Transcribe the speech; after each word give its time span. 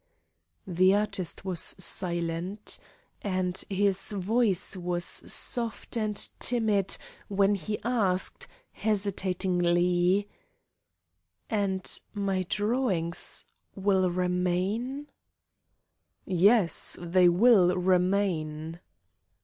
The 0.65 0.95
artist 0.95 1.45
was 1.45 1.75
silent. 1.77 2.79
And 3.21 3.55
his 3.69 4.11
voice 4.13 4.75
was 4.75 5.05
soft 5.05 5.95
and 5.95 6.15
timid 6.39 6.97
when 7.27 7.53
he 7.53 7.77
asked, 7.83 8.47
hesitatingly: 8.71 10.27
"And 11.51 11.99
my 12.15 12.47
drawings 12.49 13.45
will 13.75 14.09
remain?" 14.09 15.05
"Yes; 16.25 16.97
they 16.99 17.29
will 17.29 17.75
remain." 17.75 18.79